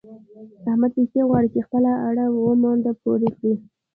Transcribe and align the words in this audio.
احمد 0.69 0.91
پيسې 0.97 1.19
غواړي 1.27 1.49
چې 1.53 1.65
خپله 1.67 1.91
اړه 2.09 2.25
و 2.29 2.45
مانده 2.61 2.91
پوره 3.01 3.29
کړي. 3.37 3.53